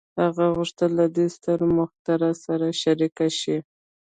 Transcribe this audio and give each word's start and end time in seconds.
هغه 0.21 0.45
غوښتل 0.55 0.89
له 0.99 1.05
دې 1.15 1.27
ستر 1.35 1.57
مخترع 1.77 2.33
سره 2.45 2.67
شريک 2.81 3.17
شي. 3.39 3.57